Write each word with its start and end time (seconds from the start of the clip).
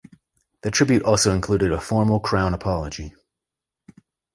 The 0.63 0.71
Tribute 0.71 1.03
also 1.03 1.31
included 1.31 1.71
a 1.71 1.79
formal 1.79 2.19
Crown 2.19 2.55
Apology. 2.55 3.13